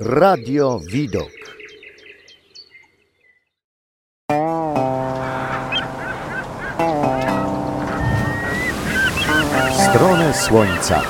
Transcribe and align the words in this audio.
Radio 0.00 0.80
Widok. 0.92 1.30
Stronę 9.90 10.34
słońca. 10.34 11.02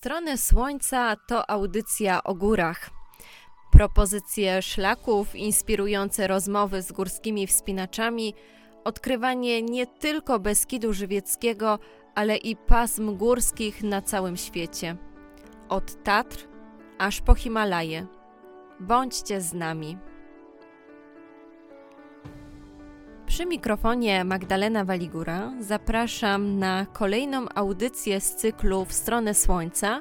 W 0.00 0.02
stronę 0.02 0.38
słońca 0.38 1.16
to 1.16 1.50
audycja 1.50 2.22
o 2.22 2.34
górach. 2.34 2.90
Propozycje 3.72 4.62
szlaków, 4.62 5.34
inspirujące 5.34 6.26
rozmowy 6.26 6.82
z 6.82 6.92
górskimi 6.92 7.46
wspinaczami, 7.46 8.34
odkrywanie 8.84 9.62
nie 9.62 9.86
tylko 9.86 10.38
Beskidu 10.38 10.92
Żywieckiego, 10.92 11.78
ale 12.14 12.36
i 12.36 12.56
pasm 12.56 13.16
górskich 13.16 13.82
na 13.82 14.02
całym 14.02 14.36
świecie. 14.36 14.96
Od 15.68 16.02
Tatr 16.02 16.48
aż 16.98 17.20
po 17.20 17.34
Himalaje. 17.34 18.06
Bądźcie 18.80 19.40
z 19.40 19.52
nami. 19.52 19.98
Przy 23.30 23.46
mikrofonie 23.46 24.24
Magdalena 24.24 24.84
Waligura 24.84 25.52
zapraszam 25.60 26.58
na 26.58 26.86
kolejną 26.92 27.46
audycję 27.54 28.20
z 28.20 28.34
cyklu 28.34 28.84
W 28.84 28.92
stronę 28.92 29.34
Słońca. 29.34 30.00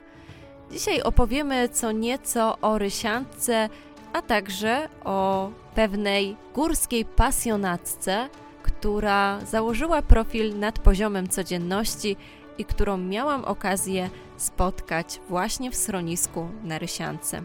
Dzisiaj 0.71 1.01
opowiemy 1.01 1.69
co 1.69 1.91
nieco 1.91 2.57
o 2.61 2.77
Rysiance, 2.77 3.69
a 4.13 4.21
także 4.21 4.89
o 5.03 5.51
pewnej 5.75 6.35
górskiej 6.55 7.05
pasjonatce, 7.05 8.29
która 8.63 9.39
założyła 9.45 10.01
profil 10.01 10.59
nad 10.59 10.79
poziomem 10.79 11.27
codzienności 11.27 12.15
i 12.57 12.65
którą 12.65 12.97
miałam 12.97 13.45
okazję 13.45 14.09
spotkać 14.37 15.21
właśnie 15.29 15.71
w 15.71 15.75
schronisku 15.75 16.49
na 16.63 16.79
Rysiance. 16.79 17.41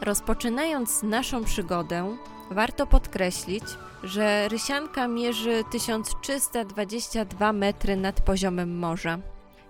Rozpoczynając 0.00 1.02
naszą 1.02 1.44
przygodę, 1.44 2.16
warto 2.50 2.86
podkreślić, 2.86 3.64
że 4.04 4.48
Rysianka 4.48 5.08
mierzy 5.08 5.64
1322 5.70 7.52
metry 7.52 7.96
nad 7.96 8.20
poziomem 8.20 8.78
morza. 8.78 9.18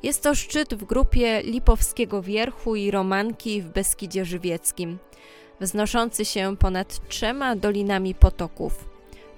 Jest 0.02 0.22
to 0.22 0.34
szczyt 0.34 0.74
w 0.74 0.84
grupie 0.84 1.42
Lipowskiego 1.42 2.22
Wierchu 2.22 2.76
i 2.76 2.90
Romanki 2.90 3.62
w 3.62 3.68
Beskidzie 3.68 4.24
Żywieckim, 4.24 4.98
wznoszący 5.60 6.24
się 6.24 6.56
ponad 6.56 7.08
trzema 7.08 7.56
dolinami 7.56 8.14
potoków 8.14 8.88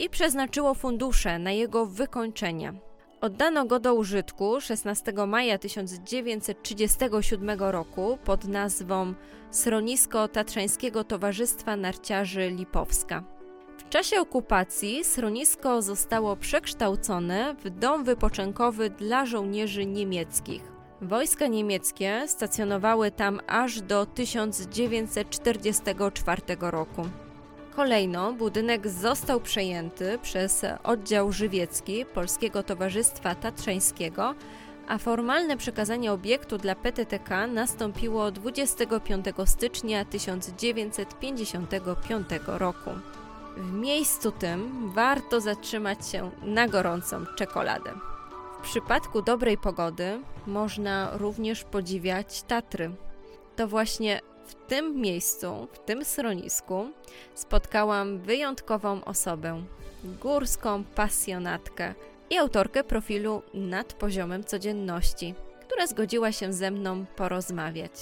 i 0.00 0.10
przeznaczyło 0.10 0.74
fundusze 0.74 1.38
na 1.38 1.50
jego 1.50 1.86
wykończenie. 1.86 2.72
Oddano 3.20 3.64
go 3.64 3.80
do 3.80 3.94
użytku 3.94 4.60
16 4.60 5.12
maja 5.26 5.58
1937 5.58 7.60
roku 7.60 8.18
pod 8.24 8.44
nazwą 8.44 9.14
Schronisko 9.50 10.28
Tatrzańskiego 10.28 11.04
Towarzystwa 11.04 11.76
Narciarzy 11.76 12.50
Lipowska. 12.50 13.24
W 13.78 13.88
czasie 13.88 14.20
okupacji 14.20 15.04
schronisko 15.04 15.82
zostało 15.82 16.36
przekształcone 16.36 17.54
w 17.54 17.70
dom 17.70 18.04
wypoczynkowy 18.04 18.90
dla 18.90 19.26
żołnierzy 19.26 19.86
niemieckich. 19.86 20.62
Wojska 21.02 21.46
niemieckie 21.46 22.22
stacjonowały 22.26 23.10
tam 23.10 23.40
aż 23.46 23.80
do 23.80 24.06
1944 24.06 26.42
roku. 26.60 27.02
Kolejno 27.76 28.32
budynek 28.32 28.88
został 28.88 29.40
przejęty 29.40 30.18
przez 30.22 30.64
oddział 30.82 31.32
żywiecki 31.32 32.06
Polskiego 32.06 32.62
Towarzystwa 32.62 33.34
Tatrzańskiego, 33.34 34.34
a 34.88 34.98
formalne 34.98 35.56
przekazanie 35.56 36.12
obiektu 36.12 36.58
dla 36.58 36.74
PTTK 36.74 37.46
nastąpiło 37.46 38.30
25 38.30 39.26
stycznia 39.44 40.04
1955 40.04 42.28
roku. 42.46 42.90
W 43.56 43.72
miejscu 43.72 44.32
tym 44.32 44.90
warto 44.94 45.40
zatrzymać 45.40 46.08
się 46.08 46.30
na 46.42 46.68
gorącą 46.68 47.26
czekoladę. 47.36 47.92
W 48.58 48.62
przypadku 48.62 49.22
dobrej 49.22 49.58
pogody 49.58 50.20
można 50.46 51.16
również 51.16 51.64
podziwiać 51.64 52.42
Tatry. 52.42 52.90
To 53.56 53.68
właśnie 53.68 54.20
w 54.50 54.54
tym 54.54 55.00
miejscu, 55.00 55.68
w 55.72 55.78
tym 55.78 56.04
schronisku 56.04 56.90
spotkałam 57.34 58.18
wyjątkową 58.18 59.04
osobę, 59.04 59.62
górską 60.04 60.84
pasjonatkę 60.84 61.94
i 62.30 62.36
autorkę 62.36 62.84
profilu 62.84 63.42
nad 63.54 63.92
poziomem 63.92 64.44
codzienności, 64.44 65.34
która 65.60 65.86
zgodziła 65.86 66.32
się 66.32 66.52
ze 66.52 66.70
mną 66.70 67.04
porozmawiać. 67.16 67.92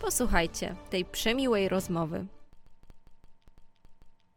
Posłuchajcie 0.00 0.74
tej 0.90 1.04
przemiłej 1.04 1.68
rozmowy. 1.68 2.26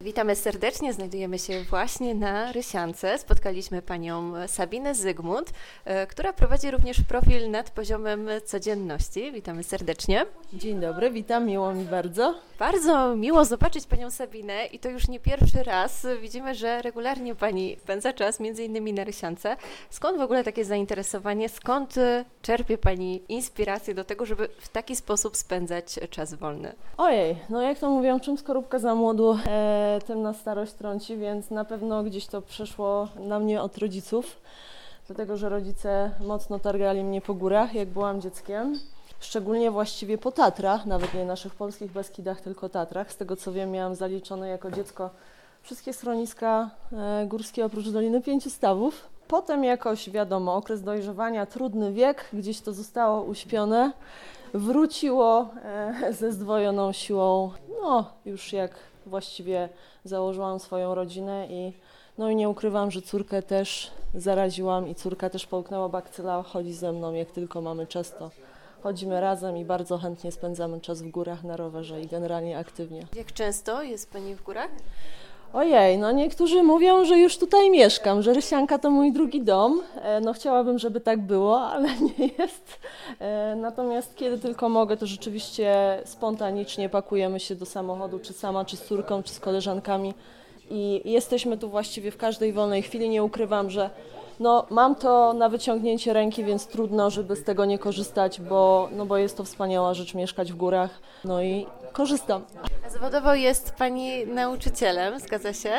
Witamy 0.03 0.35
serdecznie, 0.35 0.93
znajdujemy 0.93 1.39
się 1.39 1.63
właśnie 1.69 2.15
na 2.15 2.51
Rysiance. 2.51 3.17
Spotkaliśmy 3.17 3.81
panią 3.81 4.33
Sabinę 4.47 4.95
Zygmunt, 4.95 5.51
e, 5.85 6.07
która 6.07 6.33
prowadzi 6.33 6.71
również 6.71 7.01
profil 7.01 7.51
nad 7.51 7.69
poziomem 7.69 8.27
codzienności. 8.45 9.31
Witamy 9.31 9.63
serdecznie. 9.63 10.25
Dzień 10.53 10.79
dobry, 10.79 11.11
witam, 11.11 11.45
miło 11.45 11.73
mi 11.73 11.85
bardzo. 11.85 12.35
Bardzo 12.59 13.15
miło 13.15 13.45
zobaczyć 13.45 13.85
panią 13.85 14.11
Sabinę 14.11 14.65
i 14.65 14.79
to 14.79 14.89
już 14.89 15.07
nie 15.07 15.19
pierwszy 15.19 15.63
raz. 15.63 16.07
Widzimy, 16.21 16.55
że 16.55 16.81
regularnie 16.81 17.35
pani 17.35 17.77
spędza 17.79 18.13
czas 18.13 18.39
między 18.39 18.63
innymi 18.63 18.93
na 18.93 19.03
Rysiance. 19.03 19.57
Skąd 19.89 20.17
w 20.17 20.21
ogóle 20.21 20.43
takie 20.43 20.65
zainteresowanie? 20.65 21.49
Skąd 21.49 21.95
czerpie 22.41 22.77
pani 22.77 23.21
inspirację 23.29 23.93
do 23.93 24.03
tego, 24.03 24.25
żeby 24.25 24.49
w 24.59 24.69
taki 24.69 24.95
sposób 24.95 25.37
spędzać 25.37 25.99
czas 26.09 26.33
wolny? 26.33 26.75
Ojej, 26.97 27.35
no 27.49 27.61
jak 27.61 27.79
to 27.79 27.89
mówią, 27.89 28.19
czym 28.19 28.37
skorupka 28.37 28.79
za 28.79 28.95
młodu, 28.95 29.37
e, 29.47 29.92
tym 30.01 30.21
na 30.21 30.33
starość 30.33 30.73
trąci, 30.73 31.17
więc 31.17 31.51
na 31.51 31.65
pewno 31.65 32.03
gdzieś 32.03 32.27
to 32.27 32.41
przeszło 32.41 33.07
na 33.19 33.39
mnie 33.39 33.61
od 33.61 33.77
rodziców, 33.77 34.41
dlatego 35.07 35.37
że 35.37 35.49
rodzice 35.49 36.11
mocno 36.19 36.59
targali 36.59 37.03
mnie 37.03 37.21
po 37.21 37.33
górach, 37.33 37.73
jak 37.73 37.87
byłam 37.87 38.21
dzieckiem. 38.21 38.79
Szczególnie 39.19 39.71
właściwie 39.71 40.17
po 40.17 40.31
Tatrach, 40.31 40.85
nawet 40.85 41.13
nie 41.13 41.25
naszych 41.25 41.55
polskich 41.55 41.91
Beskidach, 41.91 42.41
tylko 42.41 42.69
Tatrach. 42.69 43.11
Z 43.11 43.17
tego 43.17 43.35
co 43.35 43.51
wiem, 43.51 43.71
miałam 43.71 43.95
zaliczone 43.95 44.49
jako 44.49 44.71
dziecko 44.71 45.09
wszystkie 45.63 45.93
schroniska 45.93 46.69
e, 46.93 47.25
górskie 47.27 47.65
oprócz 47.65 47.89
Doliny 47.89 48.21
Pięciu 48.21 48.49
Stawów. 48.49 49.09
Potem 49.27 49.63
jakoś, 49.63 50.09
wiadomo, 50.09 50.55
okres 50.55 50.81
dojrzewania, 50.81 51.45
trudny 51.45 51.93
wiek, 51.93 52.25
gdzieś 52.33 52.61
to 52.61 52.73
zostało 52.73 53.23
uśpione, 53.23 53.91
wróciło 54.53 55.49
e, 55.63 56.13
ze 56.13 56.31
zdwojoną 56.31 56.91
siłą, 56.91 57.51
no 57.81 58.05
już 58.25 58.53
jak 58.53 58.71
właściwie 59.05 59.69
założyłam 60.03 60.59
swoją 60.59 60.95
rodzinę 60.95 61.47
i 61.49 61.73
no 62.17 62.29
i 62.29 62.35
nie 62.35 62.49
ukrywam, 62.49 62.91
że 62.91 63.01
córkę 63.01 63.41
też 63.41 63.91
zaraziłam 64.13 64.87
i 64.87 64.95
córka 64.95 65.29
też 65.29 65.47
połknęła 65.47 65.89
bakcyla, 65.89 66.43
chodzi 66.43 66.73
ze 66.73 66.91
mną, 66.91 67.13
jak 67.13 67.31
tylko 67.31 67.61
mamy 67.61 67.87
czas, 67.87 68.11
to 68.11 68.31
chodzimy 68.83 69.21
razem 69.21 69.57
i 69.57 69.65
bardzo 69.65 69.97
chętnie 69.97 70.31
spędzamy 70.31 70.81
czas 70.81 71.01
w 71.01 71.09
górach 71.09 71.43
na 71.43 71.57
rowerze 71.57 72.01
i 72.01 72.07
generalnie 72.07 72.57
aktywnie. 72.57 73.07
Jak 73.15 73.33
często 73.33 73.83
jest 73.83 74.11
Pani 74.11 74.35
w 74.35 74.43
górach? 74.43 74.71
Ojej, 75.53 75.97
no 75.97 76.11
niektórzy 76.11 76.63
mówią, 76.63 77.05
że 77.05 77.17
już 77.19 77.37
tutaj 77.37 77.69
mieszkam, 77.71 78.21
że 78.21 78.33
Rysianka 78.33 78.79
to 78.79 78.91
mój 78.91 79.11
drugi 79.11 79.41
dom. 79.41 79.81
E, 80.01 80.19
No 80.21 80.33
chciałabym, 80.33 80.79
żeby 80.79 81.01
tak 81.01 81.21
było, 81.21 81.61
ale 81.61 81.89
nie 82.19 82.29
jest. 82.39 82.79
E, 83.19 83.55
Natomiast 83.55 84.15
kiedy 84.15 84.37
tylko 84.39 84.69
mogę, 84.69 84.97
to 84.97 85.07
rzeczywiście 85.07 85.75
spontanicznie 86.05 86.89
pakujemy 86.89 87.39
się 87.39 87.55
do 87.55 87.65
samochodu, 87.65 88.19
czy 88.19 88.33
sama, 88.33 88.65
czy 88.65 88.77
z 88.77 88.81
córką, 88.85 89.23
czy 89.23 89.33
z 89.33 89.39
koleżankami. 89.39 90.13
I 90.71 91.01
jesteśmy 91.05 91.57
tu 91.57 91.69
właściwie 91.69 92.11
w 92.11 92.17
każdej 92.17 92.53
wolnej 92.53 92.81
chwili. 92.81 93.09
Nie 93.09 93.23
ukrywam, 93.23 93.69
że 93.69 93.89
no, 94.39 94.65
mam 94.69 94.95
to 94.95 95.33
na 95.33 95.49
wyciągnięcie 95.49 96.13
ręki, 96.13 96.43
więc 96.43 96.67
trudno, 96.67 97.09
żeby 97.09 97.35
z 97.35 97.43
tego 97.43 97.65
nie 97.65 97.79
korzystać, 97.79 98.41
bo, 98.41 98.89
no, 98.91 99.05
bo 99.05 99.17
jest 99.17 99.37
to 99.37 99.43
wspaniała 99.43 99.93
rzecz 99.93 100.13
mieszkać 100.13 100.53
w 100.53 100.55
górach. 100.55 100.89
No 101.25 101.41
i 101.43 101.65
korzystam. 101.93 102.45
Zawodowo 102.89 103.35
jest 103.35 103.71
Pani 103.71 104.27
nauczycielem, 104.27 105.19
zgadza 105.19 105.53
się? 105.53 105.71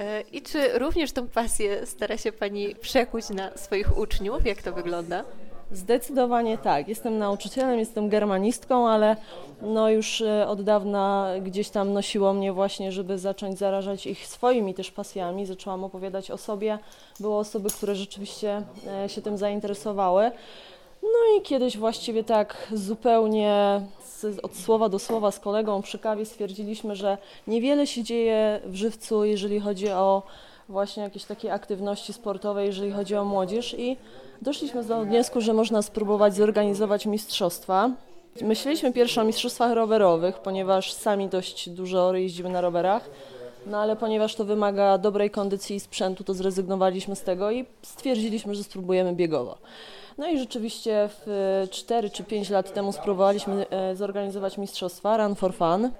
E, 0.00 0.20
I 0.20 0.42
czy 0.42 0.78
również 0.78 1.12
tą 1.12 1.28
pasję 1.28 1.86
stara 1.86 2.16
się 2.16 2.32
Pani 2.32 2.74
przekuć 2.74 3.30
na 3.30 3.56
swoich 3.56 3.98
uczniów? 3.98 4.46
Jak 4.46 4.62
to 4.62 4.72
wygląda? 4.72 5.24
Zdecydowanie 5.72 6.58
tak. 6.58 6.88
Jestem 6.88 7.18
nauczycielem, 7.18 7.78
jestem 7.78 8.08
germanistką, 8.08 8.88
ale 8.88 9.16
no 9.62 9.90
już 9.90 10.20
e, 10.20 10.48
od 10.48 10.62
dawna 10.62 11.30
gdzieś 11.42 11.68
tam 11.68 11.92
nosiło 11.92 12.32
mnie 12.32 12.52
właśnie, 12.52 12.92
żeby 12.92 13.18
zacząć 13.18 13.58
zarażać 13.58 14.06
ich 14.06 14.26
swoimi 14.26 14.74
też 14.74 14.90
pasjami. 14.90 15.46
Zaczęłam 15.46 15.84
opowiadać 15.84 16.30
o 16.30 16.36
sobie. 16.36 16.78
Były 17.20 17.36
osoby, 17.36 17.70
które 17.70 17.94
rzeczywiście 17.94 18.62
e, 19.04 19.08
się 19.08 19.22
tym 19.22 19.38
zainteresowały. 19.38 20.30
No 21.02 21.38
i 21.38 21.42
kiedyś 21.42 21.78
właściwie 21.78 22.24
tak 22.24 22.68
zupełnie 22.72 23.80
z, 24.04 24.38
od 24.44 24.56
słowa 24.56 24.88
do 24.88 24.98
słowa 24.98 25.30
z 25.30 25.40
kolegą 25.40 25.82
przy 25.82 25.98
kawie 25.98 26.26
stwierdziliśmy, 26.26 26.96
że 26.96 27.18
niewiele 27.46 27.86
się 27.86 28.02
dzieje 28.02 28.60
w 28.64 28.74
żywcu, 28.74 29.24
jeżeli 29.24 29.60
chodzi 29.60 29.88
o 29.88 30.22
właśnie 30.68 31.02
jakieś 31.02 31.24
takie 31.24 31.52
aktywności 31.52 32.12
sportowe, 32.12 32.66
jeżeli 32.66 32.92
chodzi 32.92 33.16
o 33.16 33.24
młodzież 33.24 33.74
i 33.78 33.96
doszliśmy 34.42 34.84
do 34.84 35.00
wniosku, 35.00 35.40
że 35.40 35.52
można 35.52 35.82
spróbować 35.82 36.34
zorganizować 36.34 37.06
mistrzostwa. 37.06 37.90
Myśleliśmy 38.42 38.92
pierwsze 38.92 39.20
o 39.20 39.24
mistrzostwach 39.24 39.72
rowerowych, 39.72 40.38
ponieważ 40.38 40.92
sami 40.92 41.28
dość 41.28 41.70
dużo 41.70 42.14
jeździmy 42.14 42.50
na 42.50 42.60
rowerach. 42.60 43.10
No 43.66 43.78
ale 43.78 43.96
ponieważ 43.96 44.34
to 44.34 44.44
wymaga 44.44 44.98
dobrej 44.98 45.30
kondycji 45.30 45.76
i 45.76 45.80
sprzętu, 45.80 46.24
to 46.24 46.34
zrezygnowaliśmy 46.34 47.16
z 47.16 47.22
tego 47.22 47.50
i 47.50 47.64
stwierdziliśmy, 47.82 48.54
że 48.54 48.64
spróbujemy 48.64 49.14
biegowo. 49.14 49.58
No 50.18 50.28
i 50.28 50.38
rzeczywiście 50.38 51.08
w 51.08 51.66
4 51.70 52.10
czy 52.10 52.24
5 52.24 52.50
lat 52.50 52.74
temu 52.74 52.92
spróbowaliśmy 52.92 53.66
e, 53.70 53.96
zorganizować 53.96 54.58
mistrzostwa 54.58 55.16
Run 55.16 55.34
for 55.34 55.54
Fun. 55.54 55.90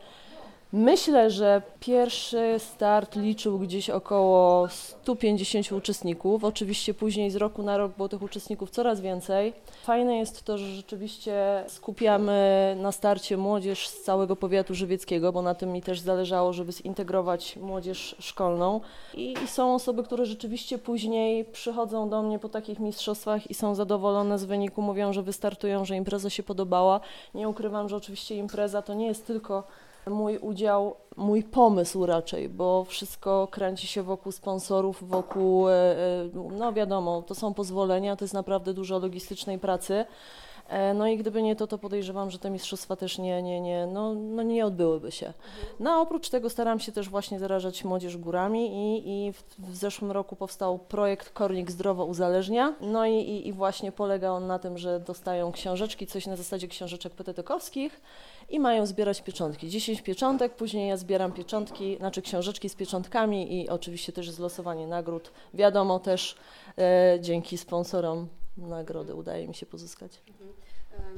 Myślę, 0.72 1.30
że 1.30 1.62
pierwszy 1.80 2.54
start 2.58 3.16
liczył 3.16 3.58
gdzieś 3.58 3.90
około 3.90 4.68
150 4.68 5.72
uczestników. 5.72 6.44
Oczywiście 6.44 6.94
później 6.94 7.30
z 7.30 7.36
roku 7.36 7.62
na 7.62 7.76
rok 7.76 7.92
było 7.96 8.08
tych 8.08 8.22
uczestników 8.22 8.70
coraz 8.70 9.00
więcej. 9.00 9.52
Fajne 9.82 10.16
jest 10.16 10.44
to, 10.44 10.58
że 10.58 10.66
rzeczywiście 10.66 11.64
skupiamy 11.68 12.76
na 12.80 12.92
starcie 12.92 13.36
młodzież 13.36 13.88
z 13.88 14.02
całego 14.02 14.36
powiatu 14.36 14.74
żywieckiego, 14.74 15.32
bo 15.32 15.42
na 15.42 15.54
tym 15.54 15.72
mi 15.72 15.82
też 15.82 16.00
zależało, 16.00 16.52
żeby 16.52 16.72
zintegrować 16.72 17.56
młodzież 17.56 18.16
szkolną. 18.18 18.80
I, 19.14 19.34
są 19.46 19.74
osoby, 19.74 20.02
które 20.02 20.26
rzeczywiście 20.26 20.78
później 20.78 21.44
przychodzą 21.44 22.08
do 22.08 22.22
mnie 22.22 22.38
po 22.38 22.48
takich 22.48 22.78
mistrzostwach 22.78 23.50
i 23.50 23.54
są 23.54 23.74
zadowolone 23.74 24.38
z 24.38 24.44
wyniku, 24.44 24.82
mówią, 24.82 25.12
że 25.12 25.22
wystartują, 25.22 25.84
że 25.84 25.96
impreza 25.96 26.30
się 26.30 26.42
podobała. 26.42 27.00
Nie 27.34 27.48
ukrywam, 27.48 27.88
że 27.88 27.96
oczywiście 27.96 28.36
impreza 28.36 28.82
to 28.82 28.94
nie 28.94 29.06
jest 29.06 29.26
tylko 29.26 29.62
mój 30.10 30.38
udział, 30.38 30.96
mój 31.16 31.42
pomysł 31.42 32.06
raczej, 32.06 32.48
bo 32.48 32.84
wszystko 32.84 33.48
kręci 33.50 33.86
się 33.86 34.02
wokół 34.02 34.32
sponsorów, 34.32 35.08
wokół, 35.08 35.68
e, 35.68 35.72
e, 35.72 36.28
no 36.34 36.72
wiadomo, 36.72 37.22
to 37.22 37.34
są 37.34 37.54
pozwolenia, 37.54 38.16
to 38.16 38.24
jest 38.24 38.34
naprawdę 38.34 38.74
dużo 38.74 38.98
logistycznej 38.98 39.58
pracy. 39.58 40.04
E, 40.68 40.94
No 40.94 41.06
i 41.06 41.16
gdyby 41.16 41.42
nie 41.42 41.56
to, 41.56 41.66
to 41.66 41.78
podejrzewam, 41.78 42.30
że 42.30 42.38
te 42.38 42.50
mistrzostwa 42.50 42.96
też 42.96 43.18
nie, 43.18 43.42
nie, 43.42 43.60
nie, 43.60 43.86
no, 43.86 44.14
no 44.14 44.42
nie 44.42 44.66
odbyłyby 44.66 45.12
się. 45.12 45.32
No 45.80 45.90
a 45.90 46.00
oprócz 46.00 46.28
tego 46.28 46.50
staram 46.50 46.80
się 46.80 46.92
też 46.92 47.08
właśnie 47.08 47.38
zarażać 47.38 47.84
młodzież 47.84 48.16
górami 48.16 48.66
i, 48.74 49.26
i 49.26 49.32
w, 49.32 49.44
w 49.58 49.76
zeszłym 49.76 50.10
roku 50.12 50.36
powstał 50.36 50.78
projekt 50.78 51.30
Kornik 51.30 51.70
Zdrowo 51.70 52.04
Uzależnia. 52.04 52.74
No 52.80 53.06
i, 53.06 53.14
i, 53.14 53.48
i 53.48 53.52
właśnie 53.52 53.92
polega 53.92 54.30
on 54.30 54.46
na 54.46 54.58
tym, 54.58 54.78
że 54.78 55.00
dostają 55.00 55.52
książeczki, 55.52 56.06
coś 56.06 56.26
na 56.26 56.36
zasadzie 56.36 56.68
książeczek 56.68 57.12
petetykowskich 57.12 58.00
i 58.48 58.60
mają 58.60 58.86
zbierać 58.86 59.22
pieczątki. 59.22 59.68
10 59.70 60.02
pieczątek, 60.02 60.54
później 60.54 60.88
ja 60.88 60.96
zbieram 60.96 61.32
pieczątki, 61.32 61.96
znaczy 61.96 62.22
książeczki 62.22 62.68
z 62.68 62.74
pieczątkami 62.74 63.62
i 63.62 63.68
oczywiście 63.68 64.12
też 64.12 64.26
jest 64.26 64.38
losowanie 64.38 64.86
nagród. 64.86 65.32
Wiadomo 65.54 65.98
też 65.98 66.36
e, 66.78 67.18
dzięki 67.20 67.58
sponsorom 67.58 68.28
nagrody 68.56 69.14
udaje 69.14 69.48
mi 69.48 69.54
się 69.54 69.66
pozyskać. 69.66 70.22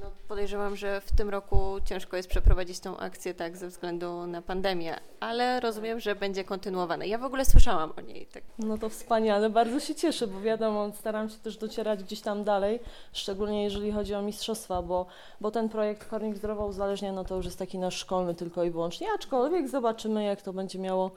No, 0.00 0.11
podejrzewam, 0.29 0.76
że 0.76 1.00
w 1.00 1.12
tym 1.12 1.29
roku 1.29 1.76
ciężko 1.85 2.17
jest 2.17 2.29
przeprowadzić 2.29 2.81
tą 2.81 2.97
akcję 2.97 3.35
tak 3.35 3.56
ze 3.56 3.69
względu 3.69 4.26
na 4.26 4.43
pandemię, 4.43 4.97
ale 5.20 5.61
rozumiem, 5.61 6.00
że 6.00 6.15
będzie 6.15 6.44
kontynuowana. 6.44 7.05
Ja 7.05 7.19
w 7.19 7.25
ogóle 7.25 7.44
słyszałam 7.44 7.93
o 7.97 8.00
niej. 8.00 8.26
Tak. 8.26 8.43
No 8.59 8.79
to 8.79 8.88
wspaniale, 8.88 9.50
bardzo 9.50 9.81
się 9.81 9.94
cieszę, 9.94 10.26
bo 10.26 10.41
wiadomo, 10.41 10.93
staram 10.93 11.29
się 11.29 11.38
też 11.38 11.56
docierać 11.56 12.03
gdzieś 12.03 12.20
tam 12.20 12.44
dalej, 12.44 12.81
szczególnie 13.12 13.65
jeżeli 13.65 13.93
chodzi 13.93 14.15
o 14.15 14.23
mistrzostwa, 14.23 14.82
bo, 14.82 15.06
bo 15.41 15.50
ten 15.50 15.69
projekt 15.69 16.09
Kornik 16.09 16.37
Zdrowo 16.37 16.67
Uzależnia, 16.67 17.12
no 17.12 17.25
to 17.25 17.37
już 17.37 17.44
jest 17.44 17.59
taki 17.59 17.79
nasz 17.79 17.97
szkolny 17.97 18.35
tylko 18.35 18.64
i 18.64 18.71
wyłącznie, 18.71 19.06
aczkolwiek 19.14 19.69
zobaczymy, 19.69 20.25
jak 20.25 20.43
to 20.43 20.53
będzie 20.53 20.79
miało 20.79 21.06
e, 21.06 21.12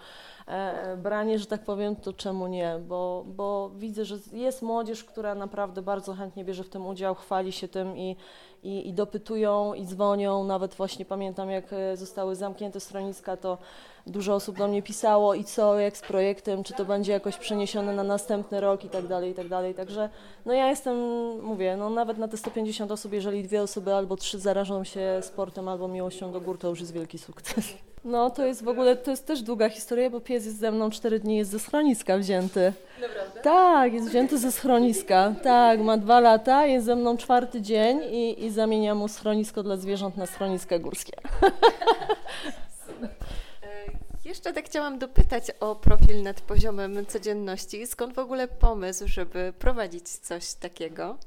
branie, 0.98 1.40
że 1.40 1.46
tak 1.46 1.64
powiem, 1.64 1.96
to 1.96 2.14
czemu 2.14 2.48
nie, 2.48 2.80
bo, 2.88 3.24
bo 3.28 3.72
widzę, 3.76 4.06
że 4.06 4.18
jest 4.34 4.62
młodzież, 4.62 5.04
która 5.04 5.36
naprawdę 5.36 5.82
bardzo 5.82 6.14
chętnie 6.14 6.46
bierze 6.46 6.64
w 6.64 6.70
tym 6.70 6.88
udział, 6.88 7.16
chwali 7.16 7.52
się 7.52 7.68
tym 7.68 7.98
i, 7.98 8.16
i, 8.64 8.90
i 8.90 8.94
dopytują 8.94 9.74
i 9.74 9.86
dzwonią, 9.86 10.44
nawet 10.44 10.76
właśnie 10.76 11.06
pamiętam, 11.06 11.50
jak 11.50 11.74
e, 11.74 11.98
zostały 11.98 12.36
zamknięte 12.36 12.80
schroniska, 12.80 13.38
to 13.38 13.58
dużo 14.08 14.36
osób 14.36 14.58
do 14.58 14.68
mnie 14.68 14.82
pisało 14.82 15.34
i 15.34 15.44
co, 15.44 15.80
jak 15.80 15.98
z 15.98 16.02
projektem, 16.02 16.64
czy 16.64 16.74
to 16.74 16.86
będzie 16.86 17.12
jakoś 17.12 17.38
przeniesione 17.38 17.94
na 17.94 18.04
następny 18.04 18.62
rok 18.62 18.86
i 18.86 18.90
tak 18.90 19.08
dalej, 19.08 19.32
i 19.32 19.34
tak 19.34 19.48
dalej. 19.48 19.74
Także 19.74 20.10
no 20.46 20.54
ja 20.54 20.70
jestem, 20.70 20.98
mówię, 21.42 21.78
no 21.78 21.90
nawet 21.90 22.18
na 22.18 22.28
te 22.28 22.38
150 22.38 22.92
osób, 22.92 23.14
jeżeli 23.14 23.44
dwie 23.44 23.62
osoby 23.62 23.94
albo 23.94 24.16
trzy 24.16 24.40
zarażą 24.40 24.84
się 24.84 25.20
sportem 25.22 25.68
albo 25.68 25.88
miłością 25.88 26.32
do 26.32 26.42
gór, 26.42 26.58
to 26.58 26.70
już 26.70 26.80
jest 26.80 26.94
wielki 26.94 27.18
sukces. 27.18 27.74
No 28.04 28.30
to 28.30 28.46
jest 28.46 28.64
w 28.64 28.68
ogóle, 28.68 28.96
to 28.96 29.12
jest 29.12 29.28
też 29.28 29.42
długa 29.42 29.70
historia, 29.70 30.10
bo 30.10 30.20
pies 30.22 30.46
jest 30.46 30.60
ze 30.60 30.72
mną 30.72 30.90
4 30.90 31.20
dni, 31.20 31.38
jest 31.38 31.52
ze 31.52 31.60
schroniska 31.60 32.18
wzięty. 32.18 32.74
Naprawdę? 33.02 33.42
Tak, 33.42 33.94
jest 33.94 34.10
wzięty 34.10 34.38
ze 34.38 34.52
schroniska. 34.52 35.34
Tak, 35.44 35.80
ma 35.80 35.98
dwa 35.98 36.20
lata, 36.20 36.66
jest 36.66 36.86
ze 36.86 36.96
mną 36.96 37.18
czwarty 37.18 37.62
dzień 37.62 38.00
i, 38.12 38.46
i 38.46 38.52
zamieniam 38.52 38.98
mu 38.98 39.08
schronisko 39.08 39.64
dla 39.64 39.78
zwierząt 39.78 40.18
na 40.18 40.26
schroniska 40.26 40.80
górskie. 40.80 41.18
Jeszcze 44.26 44.54
tak 44.54 44.66
chciałam 44.66 45.00
dopytać 45.00 45.52
o 45.60 45.76
profil 45.76 46.24
nad 46.24 46.42
poziomem 46.42 47.06
codzienności. 47.06 47.88
Skąd 47.88 48.16
w 48.16 48.20
ogóle 48.20 48.48
pomysł, 48.48 49.08
żeby 49.08 49.54
prowadzić 49.60 50.10
coś 50.10 50.54
takiego? 50.54 51.18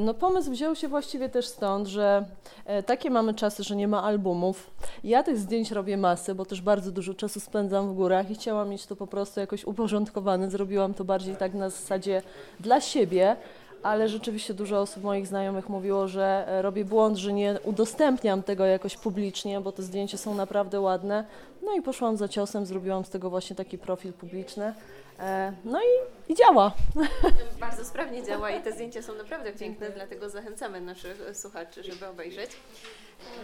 No 0.00 0.14
pomysł 0.14 0.50
wziął 0.50 0.74
się 0.74 0.88
właściwie 0.88 1.28
też 1.28 1.46
stąd, 1.46 1.88
że 1.88 2.24
e, 2.64 2.82
takie 2.82 3.10
mamy 3.10 3.34
czasy, 3.34 3.62
że 3.62 3.76
nie 3.76 3.88
ma 3.88 4.02
albumów. 4.02 4.70
Ja 5.04 5.22
tych 5.22 5.38
zdjęć 5.38 5.70
robię 5.70 5.96
masę, 5.96 6.34
bo 6.34 6.46
też 6.46 6.60
bardzo 6.60 6.92
dużo 6.92 7.14
czasu 7.14 7.40
spędzam 7.40 7.88
w 7.88 7.94
górach 7.94 8.30
i 8.30 8.34
chciałam 8.34 8.68
mieć 8.68 8.86
to 8.86 8.96
po 8.96 9.06
prostu 9.06 9.40
jakoś 9.40 9.64
uporządkowane. 9.64 10.50
Zrobiłam 10.50 10.94
to 10.94 11.04
bardziej 11.04 11.36
tak 11.36 11.54
na 11.54 11.70
zasadzie 11.70 12.22
dla 12.60 12.80
siebie, 12.80 13.36
ale 13.82 14.08
rzeczywiście 14.08 14.54
dużo 14.54 14.80
osób 14.80 15.02
moich 15.02 15.26
znajomych 15.26 15.68
mówiło, 15.68 16.08
że 16.08 16.44
e, 16.48 16.62
robię 16.62 16.84
błąd, 16.84 17.16
że 17.16 17.32
nie 17.32 17.58
udostępniam 17.64 18.42
tego 18.42 18.64
jakoś 18.64 18.96
publicznie, 18.96 19.60
bo 19.60 19.72
te 19.72 19.82
zdjęcia 19.82 20.18
są 20.18 20.34
naprawdę 20.34 20.80
ładne. 20.80 21.24
No 21.64 21.72
i 21.76 21.82
poszłam 21.82 22.16
za 22.16 22.28
ciosem, 22.28 22.66
zrobiłam 22.66 23.04
z 23.04 23.10
tego 23.10 23.30
właśnie 23.30 23.56
taki 23.56 23.78
profil 23.78 24.12
publiczny. 24.12 24.74
E, 25.18 25.52
No 25.64 25.80
i, 25.82 26.32
i 26.32 26.34
działa. 26.34 26.72
Bardzo 27.60 27.84
sprawnie 27.84 28.22
działa 28.22 28.50
i 28.50 28.62
te 28.62 28.72
zdjęcia 28.72 29.02
są 29.02 29.14
naprawdę 29.14 29.52
piękne, 29.52 29.90
dlatego 29.90 30.30
zachęcamy 30.30 30.80
naszych 30.80 31.22
słuchaczy, 31.36 31.82
żeby 31.82 32.06
obejrzeć. 32.06 32.50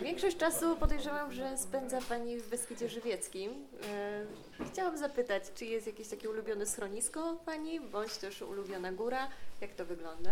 Większość 0.02 0.36
czasu 0.36 0.76
podejrzewam, 0.76 1.32
że 1.32 1.58
spędza 1.58 1.98
Pani 2.08 2.36
w 2.38 2.50
Beskidzie 2.50 2.88
Żywieckim. 2.88 3.50
E, 4.60 4.64
Chciałam 4.72 4.98
zapytać, 4.98 5.42
czy 5.54 5.64
jest 5.64 5.86
jakieś 5.86 6.08
takie 6.08 6.30
ulubione 6.30 6.66
schronisko 6.66 7.36
Pani, 7.46 7.80
bądź 7.80 8.16
też 8.16 8.42
ulubiona 8.42 8.92
góra? 8.92 9.28
Jak 9.60 9.70
to 9.74 9.84
wygląda? 9.84 10.30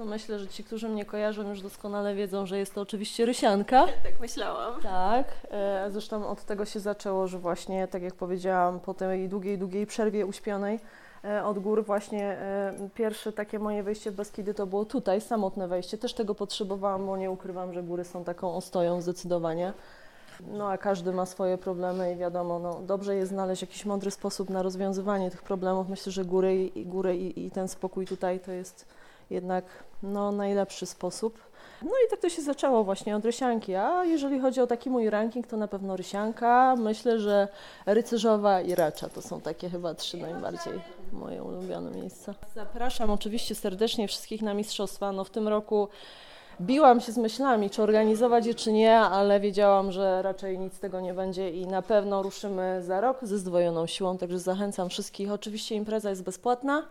No 0.00 0.06
myślę, 0.06 0.38
że 0.38 0.48
ci, 0.48 0.64
którzy 0.64 0.88
mnie 0.88 1.04
kojarzą, 1.04 1.48
już 1.48 1.62
doskonale 1.62 2.14
wiedzą, 2.14 2.46
że 2.46 2.58
jest 2.58 2.74
to 2.74 2.80
oczywiście 2.80 3.26
Rysianka. 3.26 3.86
Tak 4.02 4.20
myślałam. 4.20 4.82
Tak, 4.82 5.26
e, 5.50 5.86
zresztą 5.90 6.28
od 6.28 6.44
tego 6.44 6.64
się 6.64 6.80
zaczęło, 6.80 7.26
że 7.26 7.38
właśnie, 7.38 7.88
tak 7.88 8.02
jak 8.02 8.14
powiedziałam, 8.14 8.80
po 8.80 8.94
tej 8.94 9.28
długiej, 9.28 9.58
długiej 9.58 9.86
przerwie 9.86 10.26
uśpionej, 10.26 10.80
e, 11.24 11.44
od 11.44 11.58
gór. 11.58 11.84
Właśnie 11.84 12.24
e, 12.24 12.72
pierwsze 12.94 13.32
takie 13.32 13.58
moje 13.58 13.82
wejście 13.82 14.10
w 14.10 14.14
Beskidy 14.14 14.54
to 14.54 14.66
było 14.66 14.84
tutaj, 14.84 15.20
samotne 15.20 15.68
wejście. 15.68 15.98
Też 15.98 16.14
tego 16.14 16.34
potrzebowałam, 16.34 17.06
bo 17.06 17.16
nie 17.16 17.30
ukrywam, 17.30 17.72
że 17.72 17.82
góry 17.82 18.04
są 18.04 18.24
taką 18.24 18.54
ostoją 18.54 19.00
zdecydowanie. 19.00 19.72
No 20.52 20.70
a 20.70 20.78
każdy 20.78 21.12
ma 21.12 21.26
swoje 21.26 21.58
problemy 21.58 22.12
i 22.12 22.16
wiadomo, 22.16 22.58
no, 22.58 22.80
dobrze 22.86 23.16
jest 23.16 23.32
znaleźć 23.32 23.62
jakiś 23.62 23.84
mądry 23.84 24.10
sposób 24.10 24.50
na 24.50 24.62
rozwiązywanie 24.62 25.30
tych 25.30 25.42
problemów. 25.42 25.88
Myślę, 25.88 26.12
że 26.12 26.24
góry 26.24 26.56
i, 26.56 26.78
i 26.78 26.86
góry 26.86 27.16
i, 27.16 27.46
i 27.46 27.50
ten 27.50 27.68
spokój 27.68 28.06
tutaj 28.06 28.40
to 28.40 28.52
jest 28.52 28.86
jednak 29.30 29.64
no, 30.02 30.32
najlepszy 30.32 30.86
sposób. 30.86 31.38
No 31.82 31.90
i 32.06 32.10
tak 32.10 32.20
to 32.20 32.28
się 32.28 32.42
zaczęło 32.42 32.84
właśnie 32.84 33.16
od 33.16 33.24
Rysianki, 33.24 33.74
a 33.74 34.04
jeżeli 34.04 34.40
chodzi 34.40 34.60
o 34.60 34.66
taki 34.66 34.90
mój 34.90 35.10
ranking, 35.10 35.46
to 35.46 35.56
na 35.56 35.68
pewno 35.68 35.96
Rysianka, 35.96 36.76
myślę, 36.78 37.18
że 37.18 37.48
Rycerzowa 37.86 38.60
i 38.60 38.74
Racza 38.74 39.08
to 39.08 39.22
są 39.22 39.40
takie 39.40 39.70
chyba 39.70 39.94
trzy 39.94 40.16
najbardziej 40.16 40.72
moje 41.12 41.42
ulubione 41.42 41.90
miejsca. 41.90 42.34
Zapraszam 42.54 43.10
oczywiście 43.10 43.54
serdecznie 43.54 44.08
wszystkich 44.08 44.42
na 44.42 44.54
mistrzostwa, 44.54 45.12
no 45.12 45.24
w 45.24 45.30
tym 45.30 45.48
roku 45.48 45.88
biłam 46.60 47.00
się 47.00 47.12
z 47.12 47.18
myślami, 47.18 47.70
czy 47.70 47.82
organizować 47.82 48.46
je, 48.46 48.54
czy 48.54 48.72
nie, 48.72 48.98
ale 48.98 49.40
wiedziałam, 49.40 49.92
że 49.92 50.22
raczej 50.22 50.58
nic 50.58 50.74
z 50.74 50.80
tego 50.80 51.00
nie 51.00 51.14
będzie 51.14 51.50
i 51.50 51.66
na 51.66 51.82
pewno 51.82 52.22
ruszymy 52.22 52.82
za 52.82 53.00
rok 53.00 53.18
ze 53.22 53.38
zdwojoną 53.38 53.86
siłą, 53.86 54.18
także 54.18 54.38
zachęcam 54.38 54.88
wszystkich. 54.88 55.32
Oczywiście 55.32 55.74
impreza 55.74 56.10
jest 56.10 56.22
bezpłatna, 56.22 56.82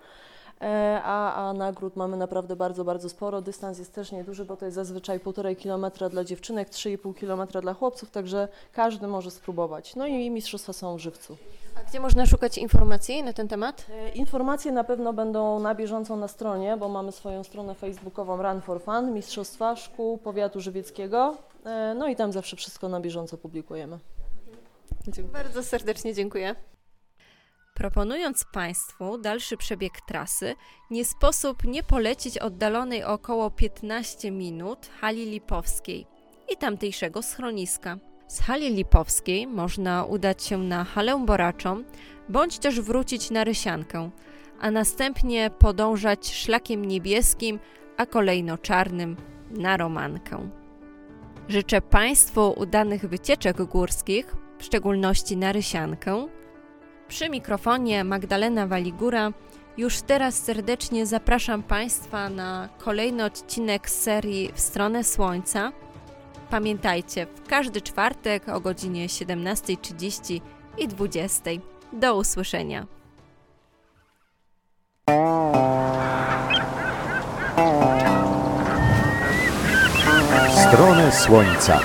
a, 1.03 1.49
a 1.49 1.53
nagród 1.53 1.95
mamy 1.95 2.17
naprawdę 2.17 2.55
bardzo, 2.55 2.83
bardzo 2.85 3.09
sporo. 3.09 3.41
Dystans 3.41 3.79
jest 3.79 3.93
też 3.93 4.11
nieduży, 4.11 4.45
bo 4.45 4.57
to 4.57 4.65
jest 4.65 4.75
zazwyczaj 4.75 5.19
1,5 5.19 5.63
km 5.63 6.09
dla 6.11 6.23
dziewczynek, 6.23 6.69
3,5 6.69 7.13
km 7.19 7.61
dla 7.61 7.73
chłopców, 7.73 8.11
także 8.11 8.47
każdy 8.73 9.07
może 9.07 9.31
spróbować. 9.31 9.95
No 9.95 10.07
i 10.07 10.29
mistrzostwa 10.29 10.73
są 10.73 10.95
w 10.95 10.99
żywcu. 10.99 11.37
A 11.75 11.89
gdzie 11.89 11.99
można 11.99 12.25
szukać 12.25 12.57
informacji 12.57 13.23
na 13.23 13.33
ten 13.33 13.47
temat? 13.47 13.85
E, 13.91 14.09
Informacje 14.09 14.71
na 14.71 14.83
pewno 14.83 15.13
będą 15.13 15.59
na 15.59 15.75
bieżąco 15.75 16.15
na 16.15 16.27
stronie, 16.27 16.77
bo 16.77 16.89
mamy 16.89 17.11
swoją 17.11 17.43
stronę 17.43 17.75
facebookową 17.75 18.41
Run 18.43 18.61
for 18.61 18.81
Fun, 18.81 19.13
Mistrzostwa 19.13 19.75
Szkół 19.75 20.17
Powiatu 20.17 20.61
Żywieckiego. 20.61 21.37
E, 21.65 21.95
No 21.97 22.07
i 22.07 22.15
tam 22.15 22.31
zawsze 22.31 22.55
wszystko 22.55 22.89
na 22.89 22.99
bieżąco 22.99 23.37
publikujemy. 23.37 23.99
Bardzo 25.33 25.63
serdecznie 25.63 26.13
dziękuję. 26.13 26.55
Proponując 27.79 28.45
Państwu 28.45 29.17
dalszy 29.17 29.57
przebieg 29.57 30.01
trasy, 30.01 30.55
nie 30.91 31.05
sposób 31.05 31.63
nie 31.63 31.83
polecić 31.83 32.37
oddalonej 32.37 33.03
około 33.03 33.51
15 33.51 34.31
minut 34.31 34.89
hali 35.01 35.25
lipowskiej 35.25 36.05
i 36.49 36.57
tamtejszego 36.57 37.21
schroniska. 37.21 37.97
Z 38.27 38.39
hali 38.39 38.75
lipowskiej 38.75 39.47
można 39.47 40.03
udać 40.03 40.43
się 40.43 40.57
na 40.57 40.83
halę 40.83 41.25
boraczą, 41.25 41.83
bądź 42.29 42.59
też 42.59 42.81
wrócić 42.81 43.31
na 43.31 43.43
Rysiankę, 43.43 44.09
a 44.59 44.71
następnie 44.71 45.49
podążać 45.59 46.33
szlakiem 46.33 46.85
niebieskim, 46.85 47.59
a 47.97 48.05
kolejno 48.05 48.57
czarnym 48.57 49.17
na 49.51 49.77
Romankę. 49.77 50.49
Życzę 51.47 51.81
Państwu 51.81 52.53
udanych 52.57 53.05
wycieczek 53.05 53.63
górskich, 53.63 54.35
w 54.57 54.63
szczególności 54.63 55.37
na 55.37 55.51
Rysiankę. 55.51 56.38
Przy 57.09 57.29
mikrofonie 57.29 58.03
Magdalena 58.03 58.67
Waligura. 58.67 59.31
Już 59.77 60.01
teraz 60.01 60.35
serdecznie 60.35 61.05
zapraszam 61.05 61.63
Państwa 61.63 62.29
na 62.29 62.69
kolejny 62.77 63.25
odcinek 63.25 63.89
serii 63.89 64.51
W 64.55 64.59
stronę 64.59 65.03
Słońca. 65.03 65.71
Pamiętajcie, 66.49 67.25
w 67.25 67.47
każdy 67.47 67.81
czwartek 67.81 68.49
o 68.49 68.59
godzinie 68.59 69.07
17.30 69.07 70.41
i 70.77 70.87
20.00. 70.87 71.59
Do 71.93 72.15
usłyszenia. 72.15 72.87
W 80.47 80.59
stronę 80.67 81.11
Słońca. 81.11 81.79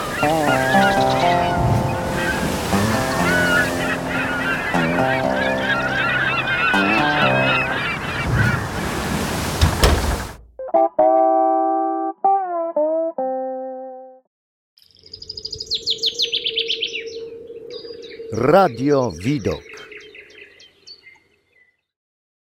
Radio 18.44 19.08
Widok. 19.24 19.73